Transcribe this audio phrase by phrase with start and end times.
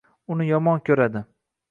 [0.35, 1.23] uni yomon ko‘radi.